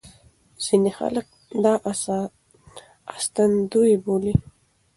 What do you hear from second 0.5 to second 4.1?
ځينې خلک دا ساتندوی